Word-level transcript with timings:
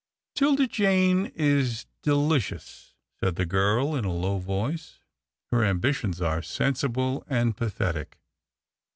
"'Tilda 0.33 0.65
Jane 0.65 1.31
is 1.35 1.85
delicious," 2.01 2.95
said 3.19 3.35
the 3.35 3.45
girl 3.45 3.95
in 3.95 4.03
a 4.03 4.11
low 4.11 4.39
voice." 4.39 4.99
Her 5.51 5.63
ambitions 5.63 6.19
are 6.19 6.41
sensible 6.41 7.23
and 7.27 7.55
pathetic. 7.55 8.17